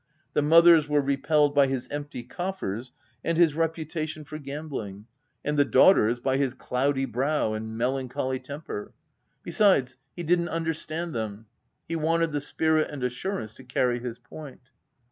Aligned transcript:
The 0.33 0.41
mothers 0.41 0.89
were 0.89 0.99
repelled 0.99 1.53
by 1.53 1.67
his 1.67 1.87
empty 1.89 2.23
coffers 2.23 2.91
and 3.23 3.37
his 3.37 3.53
reputation 3.53 4.23
for 4.23 4.39
gambling, 4.39 5.05
54 5.43 5.43
THE 5.43 5.43
TENANT 5.43 5.45
and 5.45 5.57
the 5.59 5.71
daughters 5.71 6.19
by 6.19 6.37
his 6.37 6.55
cloudy 6.55 7.05
brow 7.05 7.53
and 7.53 7.77
me 7.77 7.85
lancholy 7.85 8.43
temper,— 8.43 8.93
besides, 9.43 9.97
he 10.15 10.23
didn't 10.23 10.49
understand 10.49 11.13
them; 11.13 11.45
he 11.87 11.95
wanted 11.95 12.31
the 12.31 12.41
spirit 12.41 12.89
and 12.89 13.03
assurance 13.03 13.53
to 13.53 13.63
carry 13.63 13.99
his 13.99 14.17
point. 14.17 14.71